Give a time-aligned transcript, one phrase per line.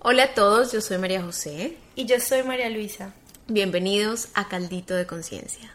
[0.00, 1.76] Hola a todos, yo soy María José.
[1.96, 3.10] Y yo soy María Luisa.
[3.48, 5.72] Bienvenidos a Caldito de Conciencia.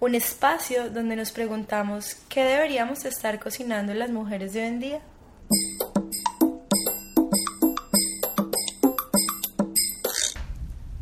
[0.00, 5.00] Un espacio donde nos preguntamos qué deberíamos estar cocinando las mujeres de hoy en día.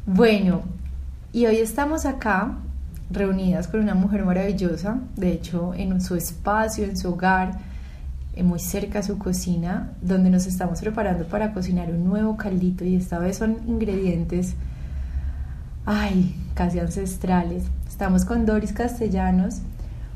[0.05, 0.63] Bueno,
[1.33, 2.59] y hoy estamos acá
[3.11, 7.68] reunidas con una mujer maravillosa, de hecho en su espacio, en su hogar,
[8.43, 12.97] muy cerca a su cocina, donde nos estamos preparando para cocinar un nuevo caldito y
[12.97, 14.55] esta vez son ingredientes,
[15.85, 17.65] ay, casi ancestrales.
[17.89, 19.63] Estamos con Doris Castellanos,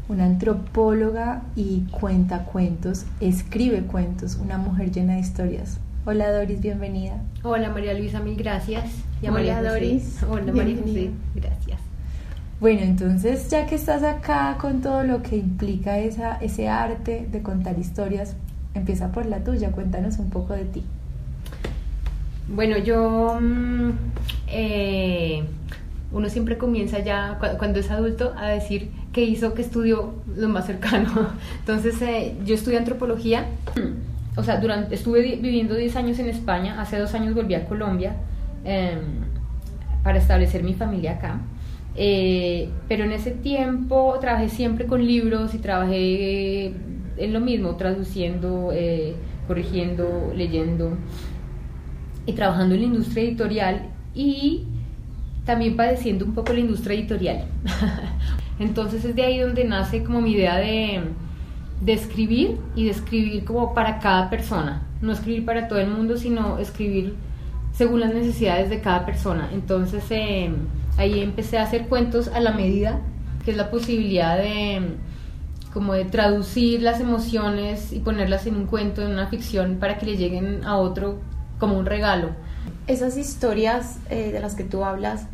[0.09, 5.79] una antropóloga y cuenta cuentos, escribe cuentos, una mujer llena de historias.
[6.05, 7.20] Hola Doris, bienvenida.
[7.43, 8.84] Hola María Luisa, mil gracias.
[9.20, 10.23] Y Hola María Doris.
[10.29, 11.82] Hola María José, gracias.
[12.62, 17.43] Bueno, entonces ya que estás acá con todo lo que implica esa, ese arte de
[17.43, 18.37] contar historias,
[18.73, 20.84] empieza por la tuya, cuéntanos un poco de ti.
[22.47, 23.91] Bueno, yo, mm,
[24.47, 25.43] eh,
[26.12, 30.67] uno siempre comienza ya cuando es adulto a decir qué hizo, qué estudió lo más
[30.67, 31.11] cercano.
[31.59, 33.47] Entonces, eh, yo estudié antropología,
[34.37, 38.15] o sea, durante, estuve viviendo 10 años en España, hace dos años volví a Colombia
[38.65, 39.00] em,
[40.05, 41.41] para establecer mi familia acá.
[41.95, 46.75] Eh, pero en ese tiempo trabajé siempre con libros y trabajé
[47.17, 49.15] en lo mismo, traduciendo, eh,
[49.47, 50.97] corrigiendo, leyendo
[52.25, 54.65] y trabajando en la industria editorial y
[55.45, 57.45] también padeciendo un poco la industria editorial.
[58.59, 61.01] Entonces es de ahí donde nace como mi idea de,
[61.81, 66.17] de escribir y de escribir como para cada persona, no escribir para todo el mundo,
[66.17, 67.15] sino escribir
[67.73, 69.51] según las necesidades de cada persona.
[69.53, 70.51] Entonces, eh,
[70.97, 73.01] ahí empecé a hacer cuentos a la medida,
[73.45, 74.97] que es la posibilidad de
[75.73, 80.07] como de traducir las emociones y ponerlas en un cuento, en una ficción, para que
[80.07, 81.19] le lleguen a otro
[81.59, 82.31] como un regalo.
[82.87, 85.27] Esas historias eh, de las que tú hablas,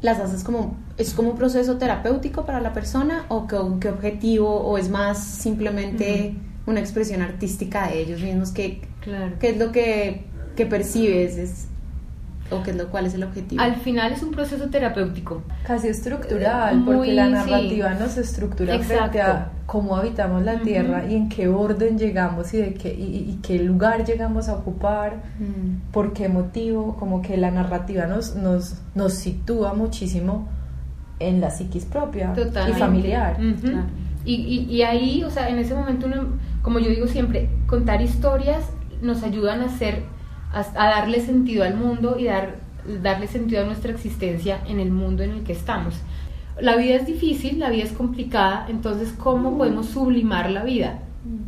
[0.00, 4.60] ¿las haces como, es como un proceso terapéutico para la persona o con qué objetivo
[4.60, 6.34] o es más simplemente
[6.66, 8.52] una expresión artística de ellos mismos?
[8.52, 9.34] ¿Qué, claro.
[9.40, 10.24] ¿qué es lo que,
[10.54, 11.36] que percibes?
[11.36, 11.66] ¿Es
[12.50, 13.62] o qué es lo cuál es el objetivo?
[13.62, 15.42] Al final es un proceso terapéutico.
[15.66, 21.28] Casi estructural, porque la narrativa nos estructura frente a cómo habitamos la Tierra y en
[21.28, 25.92] qué orden llegamos y de qué y, qué lugar llegamos a ocupar, mm.
[25.92, 30.48] por qué motivo, como que la narrativa nos nos nos sitúa muchísimo
[31.20, 32.32] en la psiquis propia
[32.68, 33.36] y familiar.
[34.24, 38.02] y, y, y ahí, o sea, en ese momento uno, como yo digo siempre, contar
[38.02, 38.64] historias
[39.02, 40.02] nos ayudan a ser
[40.52, 42.56] a, darle sentido al mundo y dar,
[43.02, 45.94] darle sentido a nuestra existencia en el mundo en el que estamos.
[46.60, 51.00] La vida es difícil, la vida es complicada, entonces ¿cómo podemos sublimar la vida?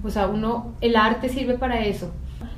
[0.04, 2.12] O sea, uno, el arte sirve para eso.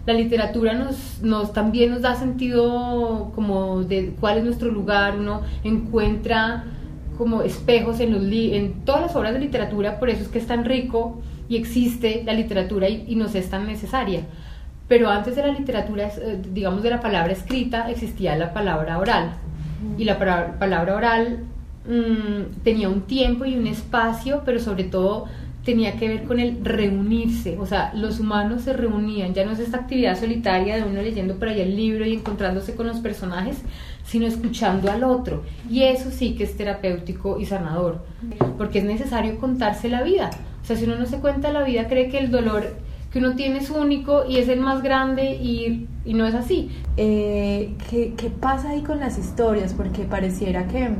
[0.06, 5.41] La literatura nos, nos también nos da sentido como de cuál es nuestro lugar, uno
[5.65, 6.65] encuentra
[7.16, 10.47] como espejos en, los en todas las obras de literatura, por eso es que es
[10.47, 14.22] tan rico y existe la literatura y, y nos es tan necesaria.
[14.89, 19.33] Pero antes de la literatura, eh, digamos de la palabra escrita, existía la palabra oral.
[19.99, 21.45] Y la palabra oral
[21.87, 25.27] mm, tenía un tiempo y un espacio, pero sobre todo
[25.65, 29.59] tenía que ver con el reunirse, o sea, los humanos se reunían, ya no es
[29.59, 33.62] esta actividad solitaria de uno leyendo por allá el libro y encontrándose con los personajes,
[34.05, 35.43] sino escuchando al otro.
[35.71, 38.05] Y eso sí que es terapéutico y sanador,
[38.59, 40.31] porque es necesario contarse la vida.
[40.62, 42.75] O sea, si uno no se cuenta la vida, cree que el dolor
[43.15, 46.73] que uno tiene es único y es el más grande y, y no es así.
[46.97, 49.73] Eh, ¿qué, ¿Qué pasa ahí con las historias?
[49.73, 50.91] Porque pareciera que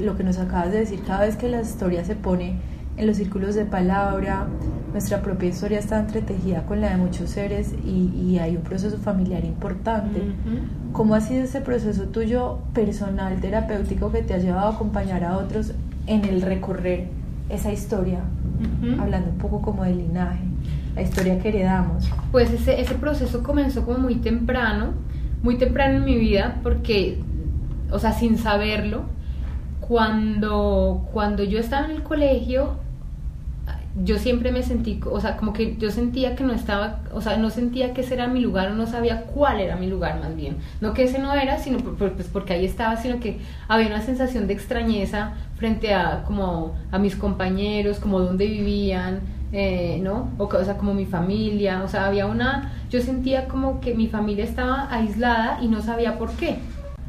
[0.00, 2.54] lo que nos acabas de decir, cada vez que la historia se pone
[2.96, 4.46] en los círculos de palabra,
[4.92, 8.96] nuestra propia historia está entretejida con la de muchos seres y, y hay un proceso
[8.96, 10.22] familiar importante.
[10.92, 15.36] ¿Cómo ha sido ese proceso tuyo personal, terapéutico, que te ha llevado a acompañar a
[15.36, 15.74] otros
[16.06, 17.08] en el recorrer
[17.50, 18.20] esa historia?
[18.98, 20.47] Hablando un poco como del linaje
[20.98, 22.04] la historia que heredamos?
[22.32, 24.94] Pues ese, ese proceso comenzó como muy temprano,
[25.44, 27.20] muy temprano en mi vida, porque,
[27.92, 29.04] o sea, sin saberlo,
[29.80, 32.78] cuando, cuando yo estaba en el colegio,
[34.02, 37.36] yo siempre me sentí, o sea, como que yo sentía que no estaba, o sea,
[37.36, 40.56] no sentía que ese era mi lugar, no sabía cuál era mi lugar más bien.
[40.80, 43.38] No que ese no era, sino pues porque ahí estaba, sino que
[43.68, 49.20] había una sensación de extrañeza frente a como a mis compañeros, como dónde vivían,
[49.52, 50.30] eh, ¿no?
[50.38, 54.08] O, o, sea, como mi familia, o sea, había una, yo sentía como que mi
[54.08, 56.58] familia estaba aislada y no sabía por qué.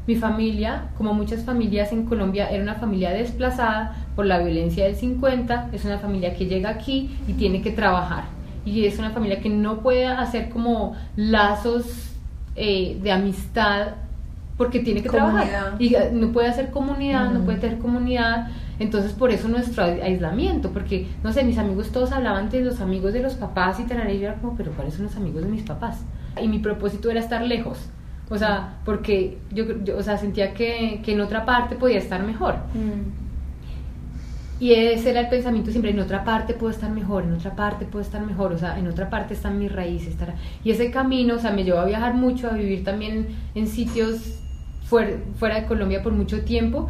[0.07, 4.95] Mi familia, como muchas familias en Colombia, era una familia desplazada por la violencia del
[4.95, 8.23] 50, es una familia que llega aquí y tiene que trabajar.
[8.65, 12.15] Y es una familia que no puede hacer como lazos
[12.55, 13.89] eh, de amistad
[14.59, 15.47] porque tiene que Comunidad.
[15.49, 18.49] trabajar y eh, no puede hacer comunidad, no puede tener comunidad.
[18.77, 22.79] Entonces, por eso nuestro ai- aislamiento, porque, no sé, mis amigos todos hablaban de los
[22.81, 25.43] amigos de los papás y tal, y yo era como, pero ¿cuáles son los amigos
[25.43, 26.03] de mis papás?
[26.41, 27.89] Y mi propósito era estar lejos,
[28.29, 32.21] o sea, porque yo, yo, o sea, sentía que, que en otra parte podía estar
[32.23, 32.55] mejor.
[34.59, 37.85] Y ese era el pensamiento siempre, en otra parte puedo estar mejor, en otra parte
[37.85, 40.09] puedo estar mejor, o sea, en otra parte están mis raíces.
[40.09, 40.35] estará-
[40.65, 44.39] Y ese camino, o sea, me llevó a viajar mucho, a vivir también en sitios
[44.89, 46.89] fuera, de Colombia por mucho tiempo,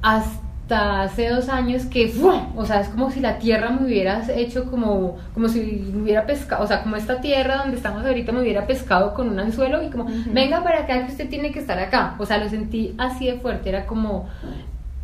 [0.00, 2.48] hasta hace dos años que, ¡fua!
[2.56, 6.24] o sea, es como si la tierra me hubiera hecho como, como si me hubiera
[6.26, 9.82] pescado, o sea, como esta tierra donde estamos ahorita me hubiera pescado con un anzuelo
[9.82, 10.30] y como, Ujú.
[10.32, 12.14] venga para acá que usted tiene que estar acá.
[12.18, 14.28] O sea, lo sentí así de fuerte, era como,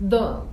[0.00, 0.46] do-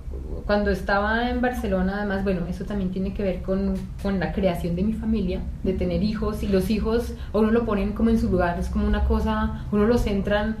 [0.44, 4.76] cuando estaba en Barcelona, además, bueno, eso también tiene que ver con, con la creación
[4.76, 8.30] de mi familia, de tener hijos, y los hijos uno lo ponen como en su
[8.30, 10.56] lugar, es como una cosa, uno los centran,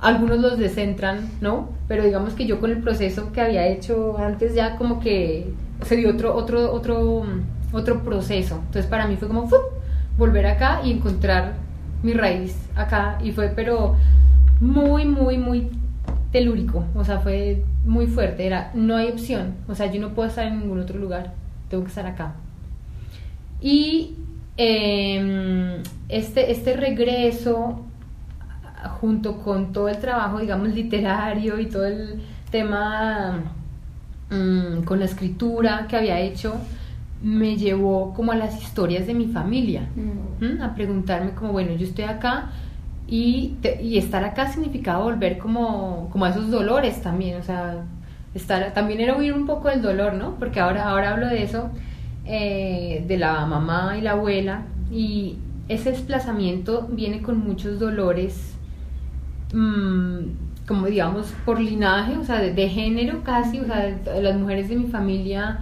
[0.00, 1.70] algunos los descentran, ¿no?
[1.88, 5.52] Pero digamos que yo con el proceso que había hecho antes ya como que
[5.84, 7.24] se dio otro, otro, otro,
[7.72, 8.56] otro proceso.
[8.66, 9.56] Entonces para mí fue como ¡fu!
[10.18, 11.54] volver acá y encontrar
[12.02, 13.96] mi raíz acá, y fue pero
[14.60, 15.70] muy, muy, muy
[16.32, 20.28] telúrico, o sea, fue muy fuerte, era, no hay opción, o sea, yo no puedo
[20.28, 21.32] estar en ningún otro lugar,
[21.68, 22.34] tengo que estar acá.
[23.60, 24.14] Y
[24.56, 27.85] eh, este, este regreso,
[28.88, 33.42] junto con todo el trabajo, digamos, literario y todo el tema
[34.30, 36.54] mm, con la escritura que había hecho,
[37.22, 39.88] me llevó como a las historias de mi familia.
[40.40, 40.62] ¿m?
[40.62, 42.50] a preguntarme como, bueno, yo estoy acá
[43.08, 47.84] y, te- y estar acá significaba volver como, como a esos dolores también, o sea,
[48.34, 50.34] estar, también era huir un poco del dolor, ¿no?
[50.34, 51.70] Porque ahora, ahora hablo de eso,
[52.26, 54.62] eh, de la mamá y la abuela,
[54.92, 55.36] y
[55.68, 58.55] ese desplazamiento viene con muchos dolores,
[59.52, 60.18] mm,
[60.66, 64.86] como digamos, por linaje, o sea, de, género casi, o sea, las mujeres de mi
[64.86, 65.60] familia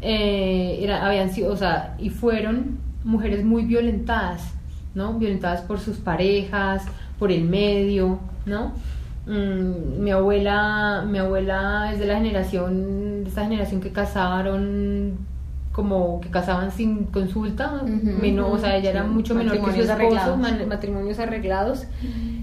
[0.00, 4.52] eh, habían sido, o sea, y fueron mujeres muy violentadas,
[4.94, 5.14] ¿no?
[5.14, 6.84] Violentadas por sus parejas,
[7.18, 8.72] por el medio, ¿no?
[9.26, 15.18] Mm, mi abuela, mi abuela es de la generación, de esa generación que casaron
[15.72, 19.80] como que casaban sin consulta, Ujú, menor, o sea, ella era mucho menor que su
[19.82, 20.38] esposo,
[20.68, 21.84] matrimonios arreglados.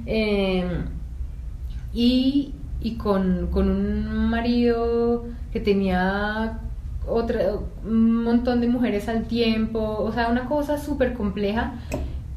[0.06, 0.66] Eh,
[1.94, 6.60] y, y con, con un marido que tenía
[7.08, 7.40] otra,
[7.86, 11.74] un montón de mujeres al tiempo, o sea, una cosa súper compleja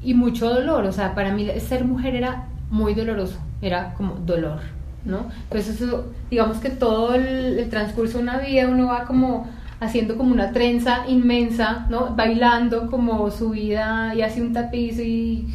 [0.03, 4.61] y mucho dolor, o sea, para mí ser mujer era muy doloroso, era como dolor,
[5.05, 5.27] ¿no?
[5.45, 9.47] Entonces eso, digamos que todo el, el transcurso de una vida uno va como
[9.83, 12.15] haciendo como una trenza inmensa, ¿no?
[12.15, 15.47] Bailando como su vida y hace un tapiz y,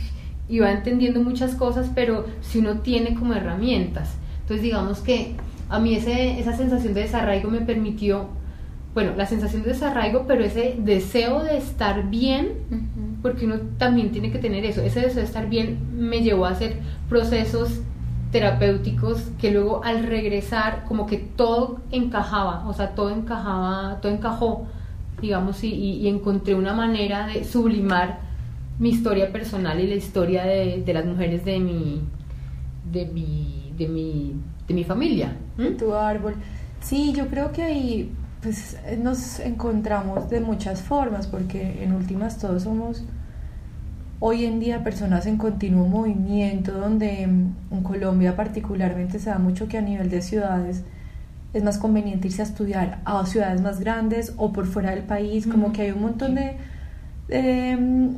[0.49, 4.15] y va entendiendo muchas cosas, pero si uno tiene como herramientas.
[4.41, 5.35] Entonces digamos que
[5.69, 8.27] a mí ese, esa sensación de desarraigo me permitió,
[8.93, 12.49] bueno, la sensación de desarraigo, pero ese deseo de estar bien,
[13.21, 16.51] porque uno también tiene que tener eso, ese deseo de estar bien me llevó a
[16.51, 17.81] hacer procesos
[18.31, 24.65] terapéuticos que luego al regresar como que todo encajaba, o sea, todo encajaba, todo encajó,
[25.21, 28.19] digamos, y, y- encontré una manera de sublimar
[28.79, 32.01] mi historia personal y la historia de, de las mujeres de mi,
[32.91, 34.33] de mi, de mi,
[34.67, 35.35] de mi familia.
[35.79, 36.35] tu árbol.
[36.81, 38.11] Sí, yo creo que ahí
[38.41, 43.03] pues nos encontramos de muchas formas porque en últimas todos somos
[44.19, 49.67] hoy en día personas en continuo movimiento donde mm, en Colombia particularmente se da mucho
[49.67, 50.83] que a nivel de ciudades
[51.53, 55.47] es más conveniente irse a estudiar a ciudades más grandes o por fuera del país,
[55.47, 56.57] como que hay un montón de,
[57.27, 58.09] de, mm,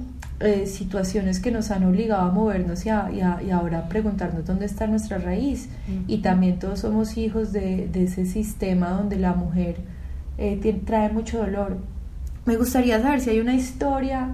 [0.41, 4.45] eh, situaciones que nos han obligado a movernos y, a- y a- y ahora preguntarnos
[4.45, 5.67] dónde está nuestra raíz.
[6.07, 9.75] Y también todos somos hijos de, de ese sistema donde la mujer
[10.37, 11.77] eh, trae mucho dolor.
[12.45, 14.29] Me gustaría saber si hay una historia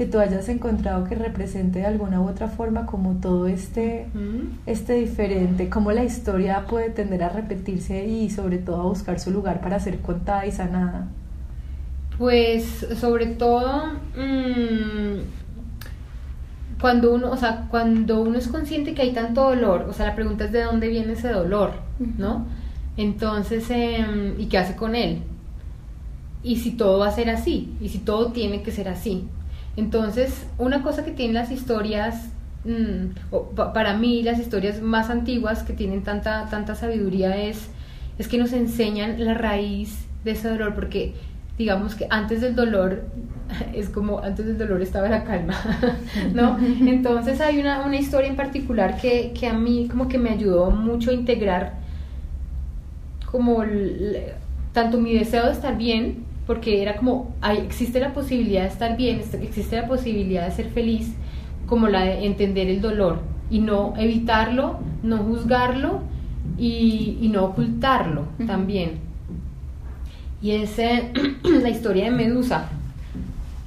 [0.00, 4.44] que tú hayas encontrado que represente de alguna u otra forma como todo este, ¿m?
[4.64, 9.30] este diferente, cómo la historia puede tender a repetirse y sobre todo a buscar su
[9.30, 11.08] lugar para ser contada y sanada.
[12.16, 15.18] Pues sobre todo mm,
[16.80, 20.14] cuando uno, o sea, cuando uno es consciente que hay tanto dolor, o sea, la
[20.14, 21.72] pregunta es de dónde viene ese dolor,
[22.16, 22.46] ¿no?
[22.96, 25.18] Entonces, em, ¿y qué hace con él?
[26.42, 29.28] Y si todo va a ser así, y si todo tiene que ser así.
[29.76, 32.28] Entonces, una cosa que tienen las historias,
[32.64, 37.68] mm, o pa- para mí las historias más antiguas que tienen tanta, tanta sabiduría es,
[38.18, 41.14] es que nos enseñan la raíz de ese dolor, porque
[41.56, 43.04] digamos que antes del dolor
[43.74, 45.54] es como antes del dolor estaba la calma,
[46.34, 46.58] ¿no?
[46.86, 50.70] Entonces hay una, una historia en particular que, que, a mí como que me ayudó
[50.70, 51.74] mucho a integrar
[53.30, 53.62] como
[54.72, 58.96] tanto mi deseo de estar bien, porque era como, hay, existe la posibilidad de estar
[58.96, 61.14] bien, existe la posibilidad de ser feliz,
[61.68, 63.20] como la de entender el dolor
[63.52, 66.00] y no evitarlo, no juzgarlo
[66.58, 68.98] y, y no ocultarlo también.
[70.42, 70.76] Y es
[71.62, 72.68] la historia de Medusa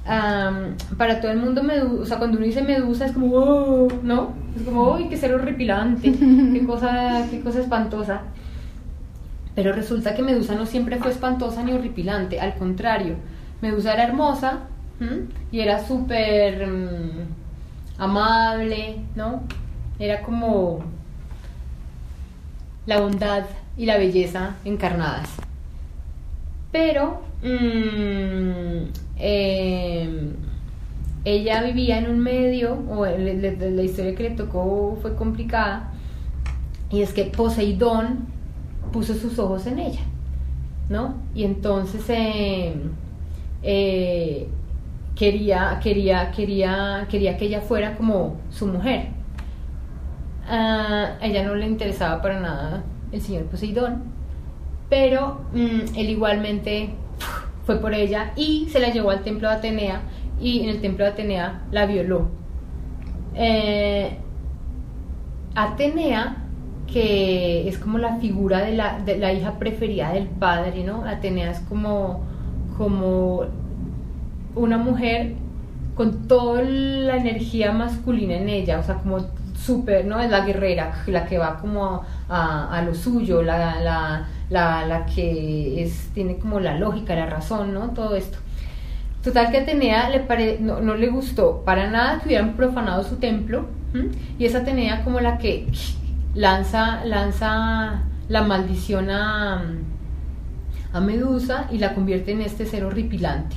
[0.04, 4.34] para todo el mundo, Medusa, cuando uno dice Medusa es como, oh", ¿no?
[4.54, 8.20] Es como, uy, qué ser horripilante, qué cosa, qué cosa espantosa.
[9.54, 13.16] Pero resulta que Medusa no siempre fue espantosa ni horripilante, al contrario,
[13.60, 14.60] Medusa era hermosa
[15.52, 19.42] y era súper mm, amable, ¿no?
[19.98, 20.80] Era como
[22.86, 23.44] la bondad
[23.76, 25.28] y la belleza encarnadas.
[26.72, 30.32] Pero mmm, eh,
[31.24, 35.92] ella vivía en un medio, o la historia que le tocó fue complicada,
[36.90, 38.33] y es que Poseidón
[38.94, 40.02] puso sus ojos en ella,
[40.88, 41.16] ¿no?
[41.34, 42.76] Y entonces eh,
[43.64, 44.46] eh,
[45.16, 49.08] quería, quería, quería, quería que ella fuera como su mujer.
[50.48, 54.04] a ella no le interesaba para nada el señor Poseidón,
[54.88, 56.90] pero mm, él igualmente
[57.66, 60.02] fue por ella y se la llevó al templo de Atenea
[60.40, 62.28] y en el templo de Atenea la violó.
[63.34, 64.18] Eh,
[65.56, 66.43] Atenea,
[66.94, 71.04] que es como la figura de la, de la, hija preferida del padre, ¿no?
[71.04, 72.22] Atenea es como,
[72.78, 73.46] como
[74.54, 75.34] una mujer
[75.96, 79.18] con toda la energía masculina en ella, o sea, como
[79.56, 80.20] súper, ¿no?
[80.20, 85.82] Es la guerrera, la que va como a, a lo suyo, la, la la, que
[85.82, 87.90] es, tiene como la lógica, la razón, ¿no?
[87.90, 88.38] Todo esto.
[89.22, 93.16] Total que Atenea le pare, no, no, le gustó para nada que hubieran profanado su
[93.16, 93.66] templo
[94.38, 95.66] y es Atenea como la que
[96.34, 99.62] lanza, lanza la maldición a,
[100.92, 103.56] a Medusa y la convierte en este ser horripilante.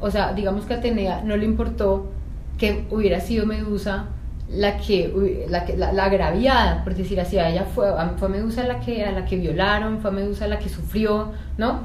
[0.00, 2.10] O sea, digamos que a Atenea no le importó
[2.58, 4.06] que hubiera sido Medusa
[4.50, 7.86] la que, la, que, la, agraviada, por decir así, a ella fue,
[8.18, 11.80] fue Medusa la que, a la que violaron, fue Medusa la que sufrió, ¿no?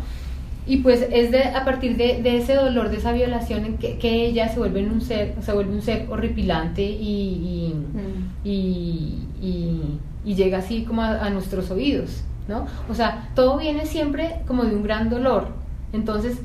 [0.67, 3.99] Y pues es de, a partir de, de ese dolor, de esa violación, en que,
[3.99, 8.39] que, ella se vuelve un ser, se vuelve un ser horripilante y, y, mm.
[8.43, 9.99] y, y
[10.33, 12.65] llega así como a, nuestros oídos, ¿no?
[12.89, 15.49] O sea, todo viene siempre como de un gran dolor.
[15.93, 16.39] Entonces,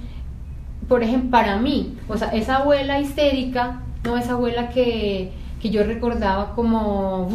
[0.86, 4.16] por ejemplo, para mí, o sea, esa abuela histérica, ¿no?
[4.18, 5.32] Esa abuela que,
[5.62, 7.28] que yo recordaba como,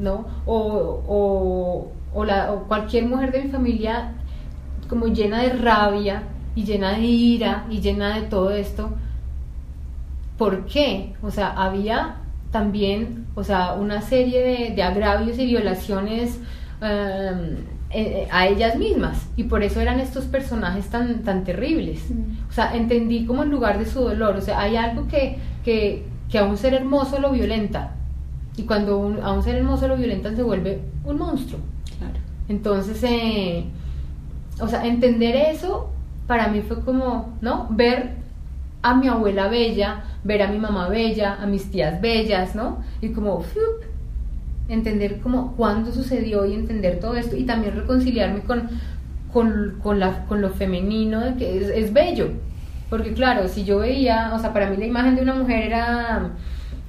[0.00, 0.26] ¿no?
[0.44, 4.12] O, o, la, o cualquier mujer de mi familia
[4.88, 8.90] como llena de rabia y llena de ira y llena de todo esto.
[10.36, 11.14] ¿Por qué?
[11.22, 12.16] O sea, había
[12.54, 16.38] también, o sea, una serie de, de agravios y violaciones
[16.80, 17.56] em,
[17.90, 22.08] eh, a ellas mismas y por eso eran estos personajes tan, tan terribles.
[22.08, 22.48] Mm.
[22.48, 26.04] O sea, entendí como en lugar de su dolor, o sea, hay algo que, que,
[26.30, 27.96] que a un ser hermoso lo violenta.
[28.56, 31.58] Y cuando a un ser hermoso lo violentan se vuelve un monstruo.
[31.98, 32.20] Claro.
[32.48, 33.64] Entonces, eh,
[34.60, 35.90] o sea, entender eso
[36.28, 37.66] para mí fue como, ¿no?
[37.70, 38.23] Ver
[38.84, 42.84] a mi abuela bella, ver a mi mamá bella, a mis tías bellas, ¿no?
[43.00, 43.42] Y como,
[44.68, 48.68] entender como cuándo sucedió y entender todo esto y también reconciliarme con,
[49.32, 52.28] con, con, la, con lo femenino, de que es, es bello,
[52.90, 56.32] porque claro, si yo veía, o sea, para mí la imagen de una mujer era,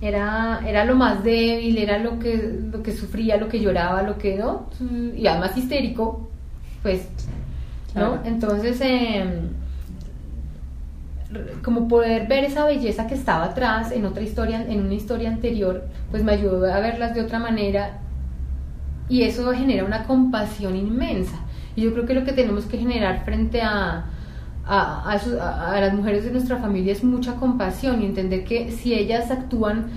[0.01, 4.17] era, era lo más débil, era lo que, lo que sufría, lo que lloraba, lo
[4.17, 4.67] que, ¿no?
[5.15, 6.29] Y además histérico,
[6.83, 7.07] pues,
[7.95, 8.19] ¿no?
[8.25, 9.47] Entonces, em,
[11.63, 15.85] como poder ver esa belleza que estaba atrás en otra historia, en una historia anterior,
[16.11, 17.99] pues me ayudó a verlas de otra manera
[19.09, 21.39] y eso genera una compasión inmensa.
[21.75, 24.05] Y yo creo que lo que tenemos que generar frente a,
[24.65, 29.29] a, a, las mujeres de nuestra familia es mucha compasión y entender que si ellas
[29.31, 29.87] actúan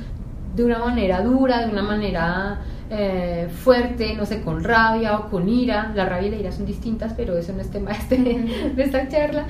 [0.57, 2.59] de una manera dura, de una manera
[2.91, 6.65] eh, fuerte, no sé, con rabia o con ira, la rabia y la ira son
[6.65, 9.47] distintas, pero eso no es tema este, de esta charla,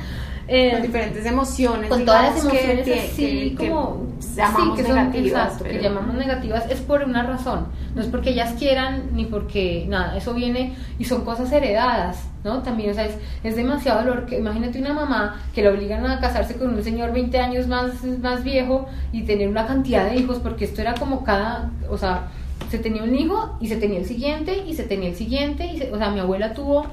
[0.49, 1.89] eh, con diferentes emociones.
[1.89, 5.63] Con todas las emociones que, así como llamamos que negativas.
[5.63, 7.67] que llamamos negativas es por una razón.
[7.95, 12.63] No es porque ellas quieran ni porque nada, eso viene y son cosas heredadas, ¿no?
[12.63, 13.15] También, o sea, es,
[13.45, 14.27] es demasiado dolor.
[14.27, 18.03] Que, imagínate una mamá que la obligan a casarse con un señor 20 años más,
[18.03, 22.29] más viejo y tener una cantidad de hijos, porque esto era como cada, o sea,
[22.71, 25.67] se tenía un hijo y se tenía el siguiente y se tenía el siguiente.
[25.67, 26.85] Y o sea, mi abuela tuvo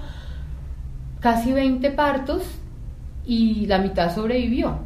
[1.19, 2.43] casi 20 partos
[3.25, 4.79] y la mitad sobrevivió.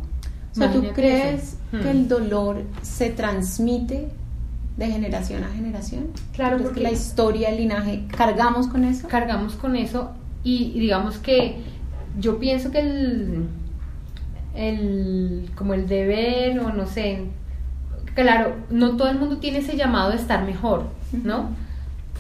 [0.51, 1.57] O sea, ¿tú crees eso.
[1.71, 1.87] que Hmm.
[1.87, 4.07] el dolor se transmite
[4.77, 6.07] de generación a generación?
[6.33, 9.07] Claro, ¿Crees porque- que la historia, el linaje, cargamos con eso?
[9.07, 10.11] cargamos con eso
[10.43, 11.57] y, y digamos que
[12.19, 13.45] yo pienso que el,
[14.55, 17.25] el como el deber o no sé
[18.21, 20.87] claro no todo el mundo tiene ese llamado de estar mejor
[21.23, 21.49] no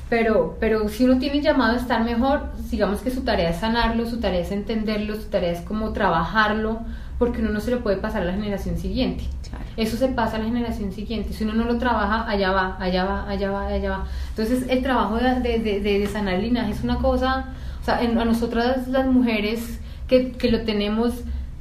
[0.09, 4.05] pero pero si uno tiene llamado de estar mejor digamos que su tarea es sanarlo
[4.07, 6.79] su tarea es entenderlo su tarea es como trabajarlo
[7.19, 9.65] porque uno no se lo puede pasar a la generación siguiente Claro.
[9.77, 11.33] eso se pasa a la generación siguiente.
[11.33, 14.05] Si uno no lo trabaja, allá va, allá va, allá va, allá va.
[14.29, 17.45] Entonces, el trabajo de, de, de- de sanar el linaje es una cosa,
[17.81, 21.15] o sea, en- a nosotras las mujeres que, que lo tenemos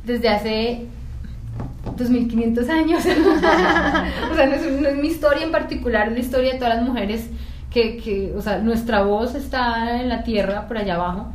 [0.04, 0.86] desde hace
[1.98, 3.00] 2500 años,
[4.30, 6.76] o sea, no es, no es mi historia en particular, es la historia de todas
[6.76, 7.30] las mujeres
[7.70, 11.32] que, que, o sea, nuestra voz está en la tierra, por allá abajo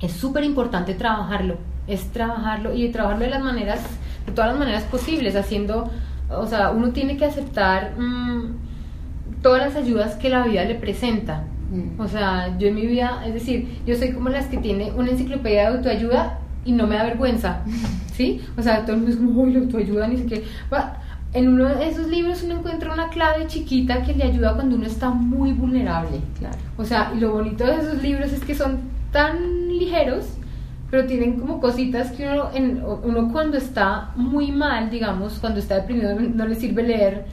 [0.00, 3.80] es súper importante trabajarlo, es trabajarlo y trabajarlo de las maneras,
[4.26, 5.90] de todas las maneras posibles, haciendo,
[6.30, 11.44] o sea, uno tiene que aceptar mm, todas las ayudas que la vida le presenta.
[11.70, 12.00] Mm.
[12.00, 15.10] O sea, yo en mi vida, es decir, yo soy como las que tiene una
[15.10, 17.60] enciclopedia de autoayuda y no me da vergüenza,
[18.14, 18.42] ¿sí?
[18.56, 20.44] O sea, todo el mundo es como, uy, la autoayuda, ni siquiera...
[21.32, 24.84] En uno de esos libros uno encuentra una clave chiquita que le ayuda cuando uno
[24.86, 26.20] está muy vulnerable.
[26.36, 26.56] Claro.
[26.76, 28.80] O sea, y lo bonito de esos libros es que son
[29.12, 30.24] tan ligeros,
[30.90, 35.76] pero tienen como cositas que uno, en- uno cuando está muy mal, digamos, cuando está
[35.76, 37.26] deprimido, no le sirve leer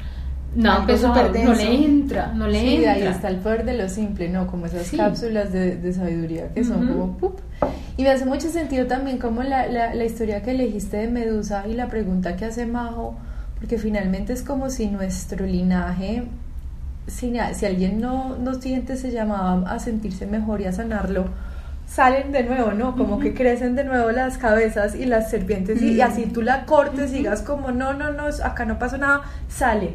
[0.66, 2.92] Algo pesado, súper no le entra, no le Sí, entra.
[2.94, 4.48] ahí está el poder de lo simple, ¿no?
[4.48, 4.98] Como esas Sí.
[4.98, 7.40] cápsulas de, de sabiduría que son como ¡pup!
[7.98, 11.66] Y me hace mucho sentido también como la, la, la historia que elegiste de Medusa
[11.68, 13.16] y la pregunta que hace Majo,
[13.60, 16.24] porque finalmente es como si nuestro linaje,
[17.08, 21.26] si, si alguien no, no siente ese llamado a sentirse mejor y a sanarlo,
[21.88, 22.96] salen de nuevo, ¿no?
[22.96, 26.66] Como que crecen de nuevo las cabezas y las serpientes y, y así tú la
[26.66, 29.94] cortes y digas como no, no, no, acá no pasó nada, sale.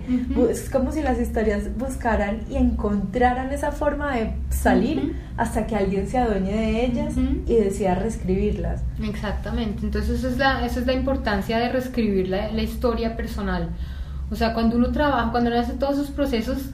[0.51, 6.09] Es como si las historias buscaran y encontraran esa forma de salir hasta que alguien
[6.09, 7.15] se adueñe de ellas
[7.47, 8.83] y decida reescribirlas.
[9.03, 13.69] Exactamente, entonces esa es la, esa es la importancia de reescribir la, la historia personal.
[14.31, 16.71] O sea, cuando uno trabaja, cuando uno hace todos sus procesos,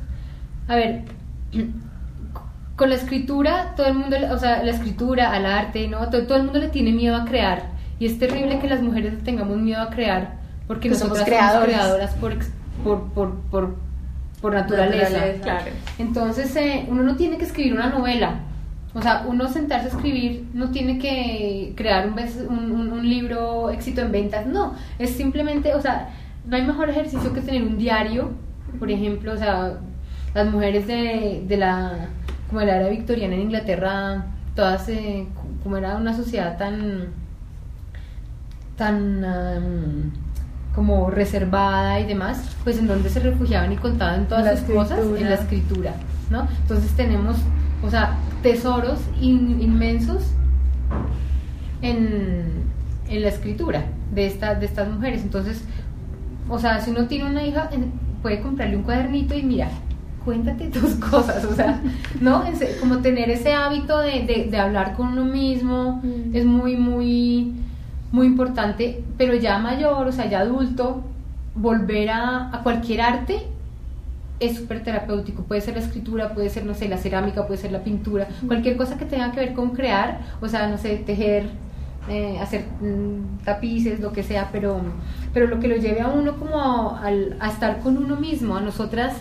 [0.69, 1.03] a ver,
[2.79, 6.09] con la escritura, todo el mundo, o sea, la escritura, al arte, ¿no?
[6.09, 7.65] Todo, todo el mundo le tiene miedo a crear.
[7.99, 10.37] Y es terrible que las mujeres le tengamos miedo a crear,
[10.67, 11.77] porque Pues somos nosotras somos creadoras.
[11.77, 12.39] creadoras por,
[12.85, 13.77] por, por, por,
[14.41, 15.11] por naturaleza.
[15.11, 15.43] Naturaleza.
[15.43, 15.65] Claro.
[15.99, 18.41] Entonces, eh, uno no tiene que escribir una novela.
[18.95, 22.15] O sea, uno sentarse a escribir no tiene que crear un,
[22.49, 24.47] un- un libro éxito en ventas.
[24.47, 26.09] No, es simplemente, o sea,
[26.47, 28.31] no hay mejor ejercicio que tener un diario,
[28.79, 29.75] por ejemplo, o sea,
[30.35, 32.07] las mujeres de, de la,
[32.49, 35.27] como la era victoriana en Inglaterra, todas, eh,
[35.63, 37.09] como era una sociedad tan,
[38.77, 40.13] tan am,
[40.75, 45.01] como reservada y demás, pues en donde se refugiaban y contaban todas La sus cosas
[45.01, 45.93] en la escritura.
[46.31, 46.47] ¿no?
[46.63, 47.37] Entonces tenemos,
[47.83, 50.23] o sea, tesoros in- inmensos
[51.83, 52.45] en,
[53.09, 53.85] en la escritura
[54.15, 55.23] de, esta, de estas mujeres.
[55.23, 55.63] Entonces,
[56.49, 57.71] o sea, si uno tiene una hija,
[58.23, 59.69] puede comprarle un cuadernito y mira,
[60.29, 61.81] cuéntate tus cosas, o sea,
[62.21, 62.45] ¿no?
[62.47, 66.37] En se- Como tener ese hábito de, de- de hablar con uno mismo Mm.
[66.37, 67.55] es muy, muy,
[68.13, 71.03] muy importante, pero ya mayor, o sea, ya adulto,
[71.55, 73.37] volver a, a cualquier arte
[74.41, 75.43] es súper terapéutico.
[75.45, 78.77] Puede ser la escritura, puede ser, no sé, la cerámica, puede ser la pintura, cualquier
[78.77, 81.45] cosa que tenga que ver con crear, o sea, no sé, tejer,
[82.11, 84.81] eh, hacer mm, tapices, lo que sea, pero,
[85.35, 86.59] pero lo que lo lleve a uno como
[87.41, 89.15] a estar con uno mismo, a nosotras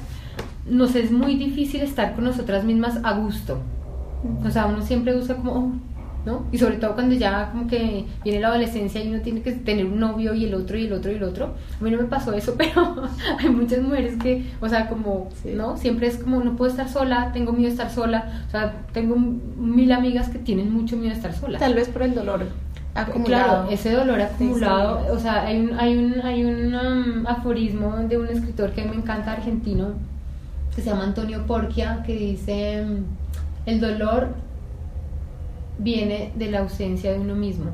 [0.69, 3.59] nos es muy difícil estar con nosotras mismas a gusto.
[4.45, 5.71] O sea, uno siempre busca como, oh,
[6.25, 6.45] ¿no?
[6.51, 9.85] Y sobre todo cuando ya como que viene la adolescencia y uno tiene que tener
[9.85, 11.53] un novio y el otro y el otro y el otro.
[11.79, 13.07] A mí no me pasó eso, pero
[13.39, 15.53] hay muchas mujeres que, o sea, como, Sí.
[15.55, 15.77] ¿no?
[15.77, 18.43] Siempre es como, no puedo estar sola, tengo miedo de estar sola.
[18.47, 21.59] O sea, tengo mil amigas que tienen mucho miedo de estar sola.
[21.59, 22.45] Tal vez por el dolor
[22.95, 23.45] acumulado.
[23.45, 25.11] Claro, ese dolor acumulado, Sí, sí.
[25.15, 28.95] o sea, hay un, hay un, hay un um, aforismo de un escritor que me
[28.95, 29.91] encanta argentino,
[30.77, 33.03] que se llama Antonio Porquia, que dice, mm,
[33.65, 34.27] el dolor
[35.79, 37.71] viene de la ausencia de uno mismo,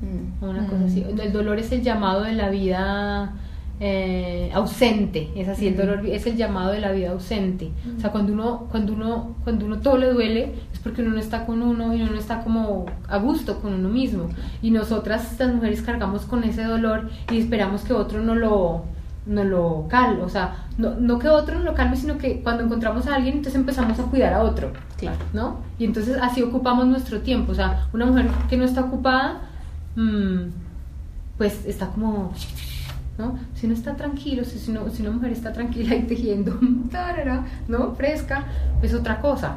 [0.00, 0.42] Mm.
[0.42, 1.04] una cosa así.
[1.22, 3.34] El dolor es el llamado de la vida
[3.78, 7.72] eh, ausente, es así, el dolor es el llamado de la vida ausente.
[7.94, 11.18] O sea, cuando uno, cuando uno, cuando uno todo le duele, es porque uno no
[11.20, 14.30] está con uno y uno no está como a gusto con uno mismo.
[14.62, 18.84] Y nosotras, las mujeres, cargamos con ese dolor y esperamos que otro no lo
[19.26, 23.06] no lo o sea, no, no que otro no lo calme, sino que cuando encontramos
[23.06, 24.72] a alguien, entonces empezamos a cuidar a otro.
[24.96, 25.16] Claro.
[25.32, 25.58] ¿no?
[25.78, 27.52] Y entonces así ocupamos nuestro tiempo.
[27.52, 29.40] O sea, una mujer que no está ocupada,
[29.96, 30.48] mm,
[31.38, 32.32] pues está como,
[33.18, 33.38] ¿no?
[33.54, 36.56] Si uno está tranquilo, si, si, uno- si una mujer está tranquila y tejiendo,
[37.68, 37.94] ¿no?
[37.94, 38.44] Fresca,
[38.82, 39.56] es otra cosa.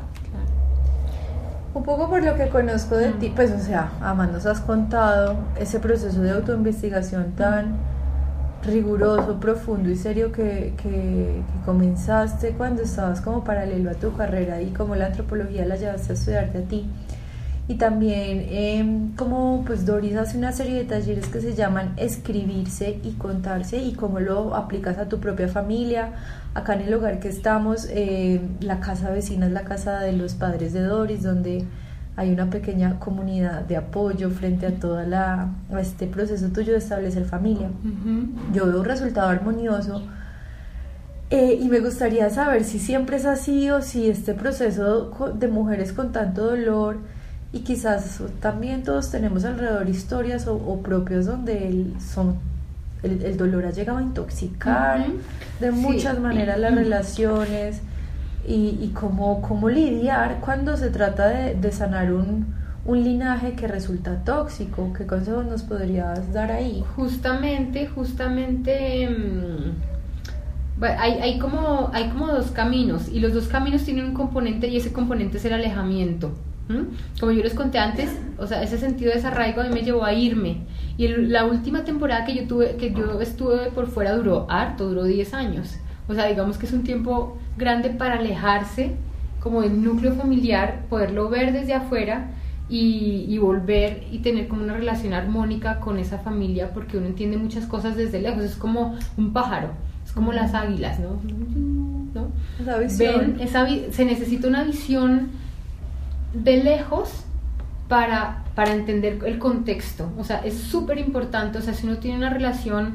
[1.72, 5.36] Un poco por lo que conozco de ti, pues o sea, Ama, nos has contado
[5.58, 7.76] ese proceso de autoinvestigación tan
[8.64, 14.72] riguroso, profundo y serio que, que, comenzaste cuando estabas como paralelo a tu carrera y
[14.72, 16.90] como la antropología la llevaste a estudiarte a ti.
[17.70, 23.00] Y también em, como pues Doris hace una serie de talleres que se llaman escribirse
[23.04, 26.14] y contarse y cómo lo aplicas a tu propia familia.
[26.56, 30.34] Acá en el hogar que estamos, eh, la casa vecina es la casa de los
[30.34, 31.64] padres de Doris, donde
[32.20, 36.80] hay una pequeña comunidad de apoyo frente a toda la a este proceso tuyo de
[36.80, 37.70] establecer familia.
[38.54, 40.02] Yo veo un resultado armonioso
[41.30, 45.94] eh, y me gustaría saber si siempre es así o si este proceso de mujeres
[45.94, 46.98] con tanto dolor
[47.54, 52.36] y quizás también todos tenemos alrededor historias o, o propios donde el, son,
[53.04, 55.06] el, el dolor ha llegado a intoxicar
[55.62, 55.76] de Sí.
[55.78, 57.82] muchas maneras las relaciones
[58.48, 62.54] y, y cómo, cómo lidiar cuando se trata de, de sanar un,
[62.86, 64.92] un linaje que resulta tóxico.
[64.98, 66.84] ¿Qué consejos nos podrías dar ahí?
[66.96, 73.84] Justamente, justamente mm, bueno, hay, hay, como, hay como dos caminos y los dos caminos
[73.84, 76.32] tienen un componente y ese componente es el alejamiento.
[76.70, 76.86] ¿m?
[77.20, 80.06] Como yo les conté antes, o sea, ese sentido de desarraigo a mí me llevó
[80.06, 80.62] a irme.
[80.98, 84.88] Y el- la última temporada que yo tuve, que yo estuve por fuera duró harto,
[84.88, 85.76] duró 10 años.
[86.08, 88.94] O sea, digamos que es un tiempo grande para alejarse
[89.40, 92.32] como del núcleo familiar, poderlo ver desde afuera
[92.68, 97.38] y, y volver y tener como una relación armónica con esa familia porque uno entiende
[97.38, 99.70] muchas cosas desde lejos, es como un pájaro,
[100.06, 101.20] es como las águilas, ¿no?
[102.16, 102.28] ¿No?
[102.60, 103.20] Esa visión.
[103.38, 105.30] Ven, esa vi- se necesita una visión
[106.34, 107.24] de lejos
[107.88, 110.12] para, para entender el contexto.
[110.18, 111.58] O sea, es súper importante.
[111.58, 112.94] O sea, si uno tiene una relación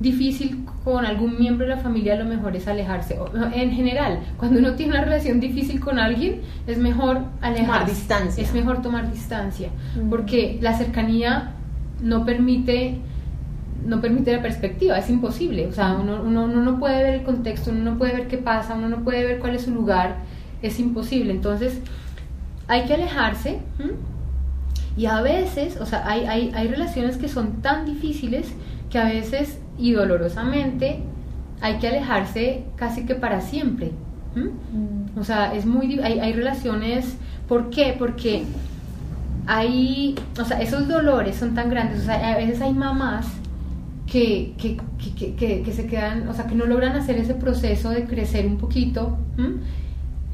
[0.00, 3.18] difícil con algún miembro de la familia, lo mejor es alejarse.
[3.20, 7.90] O- En general, cuando uno tiene una relación difícil con alguien, es mejor alejarse.
[7.94, 8.42] distancia.
[8.42, 9.68] Es mejor tomar distancia.
[9.96, 10.08] Mm.
[10.10, 11.52] Porque la cercanía
[12.02, 12.98] no permite
[13.84, 15.66] no permite la perspectiva, es imposible.
[15.66, 18.38] O sea, uno, uno, uno no puede ver el contexto, uno no puede ver qué
[18.38, 20.18] pasa, uno no puede ver cuál es su lugar,
[20.62, 21.32] es imposible.
[21.32, 21.80] Entonces,
[22.68, 23.58] hay que alejarse.
[23.80, 23.94] ¿m?
[24.96, 28.52] Y a veces, o sea, hay, hay, hay relaciones que son tan difíciles
[28.88, 31.00] que a veces y dolorosamente
[31.60, 33.92] hay que alejarse casi que para siempre.
[34.34, 35.18] Mm.
[35.18, 37.16] O sea, es muy, hay, hay relaciones,
[37.48, 37.94] ¿por qué?
[37.98, 38.44] Porque
[39.46, 43.26] hay, o sea, esos dolores son tan grandes, o sea, a veces hay mamás
[44.06, 44.78] que, que,
[45.16, 48.58] que, que- se quedan, o sea, que no logran hacer ese proceso de crecer un
[48.58, 49.16] poquito